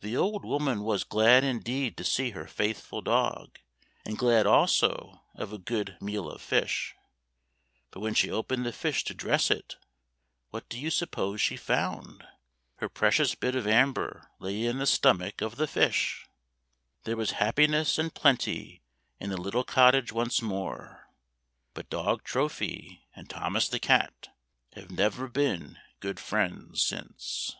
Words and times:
The 0.00 0.16
old 0.16 0.46
woman 0.46 0.82
was 0.82 1.04
glad 1.04 1.44
indeed 1.44 1.98
to 1.98 2.04
see 2.04 2.30
her 2.30 2.46
faithful 2.46 3.02
dog, 3.02 3.58
and 4.02 4.16
glad 4.16 4.46
also 4.46 5.20
of 5.34 5.52
a 5.52 5.58
good 5.58 5.98
meal 6.00 6.30
of 6.30 6.40
fish. 6.40 6.94
But 7.90 8.00
when 8.00 8.14
she 8.14 8.30
opened 8.30 8.64
the 8.64 8.72
fish 8.72 9.04
to 9.04 9.14
dress 9.14 9.50
it, 9.50 9.76
what 10.48 10.70
do 10.70 10.78
you 10.80 10.88
suppose 10.88 11.42
she 11.42 11.58
found? 11.58 12.24
Her 12.76 12.88
precious 12.88 13.34
bit 13.34 13.54
of 13.54 13.66
amber 13.66 14.30
lay 14.38 14.64
in 14.64 14.78
the 14.78 14.86
stomach 14.86 15.42
of 15.42 15.56
the 15.56 15.66
fish! 15.66 16.26
There 17.04 17.18
was 17.18 17.32
happiness 17.32 17.98
and 17.98 18.14
plenty 18.14 18.80
in 19.20 19.28
the 19.28 19.36
little 19.36 19.64
cottage 19.64 20.12
once 20.12 20.40
more— 20.40 21.10
but 21.74 21.90
dog 21.90 22.24
Trophy, 22.24 23.04
and 23.14 23.28
Thomas 23.28 23.68
the 23.68 23.78
cat, 23.78 24.28
have 24.76 24.90
never 24.90 25.28
been 25.28 25.76
good 26.00 26.18
friends 26.18 26.80
since. 26.80 27.54